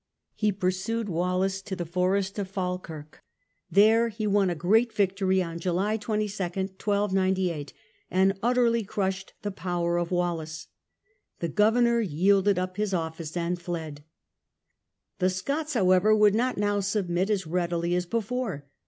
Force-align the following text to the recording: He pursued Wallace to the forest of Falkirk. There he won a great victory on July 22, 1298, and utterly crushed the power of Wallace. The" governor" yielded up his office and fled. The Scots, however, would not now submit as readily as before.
He 0.33 0.51
pursued 0.51 1.07
Wallace 1.09 1.61
to 1.61 1.75
the 1.75 1.85
forest 1.85 2.39
of 2.39 2.49
Falkirk. 2.49 3.21
There 3.69 4.07
he 4.09 4.25
won 4.25 4.49
a 4.49 4.55
great 4.55 4.91
victory 4.91 5.43
on 5.43 5.59
July 5.59 5.97
22, 5.97 6.31
1298, 6.43 7.71
and 8.09 8.33
utterly 8.41 8.81
crushed 8.81 9.35
the 9.43 9.51
power 9.51 9.99
of 9.99 10.09
Wallace. 10.09 10.69
The" 11.37 11.49
governor" 11.63 12.01
yielded 12.19 12.57
up 12.57 12.77
his 12.77 12.95
office 12.95 13.37
and 13.37 13.61
fled. 13.61 14.03
The 15.19 15.29
Scots, 15.29 15.75
however, 15.75 16.15
would 16.15 16.33
not 16.33 16.57
now 16.57 16.79
submit 16.79 17.29
as 17.29 17.45
readily 17.45 17.93
as 17.93 18.07
before. 18.07 18.65